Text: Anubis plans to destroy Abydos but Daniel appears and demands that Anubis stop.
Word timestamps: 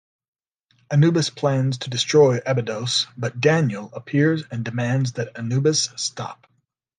Anubis 0.89 1.29
plans 1.29 1.77
to 1.77 1.91
destroy 1.91 2.39
Abydos 2.43 3.05
but 3.15 3.39
Daniel 3.39 3.91
appears 3.93 4.41
and 4.49 4.65
demands 4.65 5.11
that 5.11 5.37
Anubis 5.37 5.89
stop. 5.95 6.47